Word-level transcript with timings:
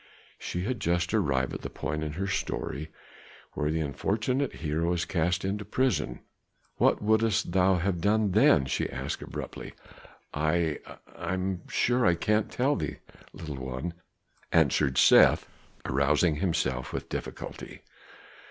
She 0.39 0.63
had 0.63 0.79
just 0.79 1.13
arrived 1.13 1.53
at 1.53 1.61
the 1.61 1.69
point 1.69 2.03
in 2.03 2.13
her 2.13 2.25
story 2.25 2.89
where 3.53 3.69
the 3.69 3.81
unfortunate 3.81 4.51
hero 4.53 4.91
is 4.93 5.05
cast 5.05 5.45
into 5.45 5.63
prison. 5.63 6.21
"What 6.77 7.03
wouldst 7.03 7.51
thou 7.51 7.75
have 7.75 8.01
done 8.01 8.31
then?" 8.31 8.65
she 8.65 8.89
asked 8.89 9.21
abruptly. 9.21 9.75
"I 10.33 10.79
I 11.15 11.35
am 11.35 11.61
sure 11.67 12.03
I 12.03 12.15
cannot 12.15 12.49
tell 12.49 12.75
thee, 12.75 12.97
little 13.31 13.57
one," 13.63 13.93
answered 14.51 14.97
Seth, 14.97 15.47
rousing 15.87 16.37
himself 16.37 16.91
with 16.93 17.07
difficulty. 17.07 17.81